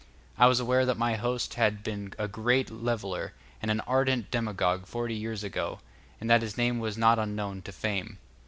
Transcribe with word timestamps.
I 0.35 0.47
was 0.47 0.59
aware 0.59 0.83
that 0.87 0.97
my 0.97 1.13
host 1.13 1.53
had 1.53 1.83
been 1.83 2.15
a 2.17 2.27
great 2.27 2.71
leveller 2.71 3.33
and 3.61 3.69
an 3.69 3.81
ardent 3.81 4.31
demagogue 4.31 4.87
forty 4.87 5.13
years 5.13 5.43
ago, 5.43 5.79
and 6.19 6.27
that 6.27 6.41
his 6.41 6.57
name 6.57 6.79
was 6.79 6.97
not 6.97 7.19
unknown 7.19 7.61
to 7.61 7.71
fame. 7.71 8.17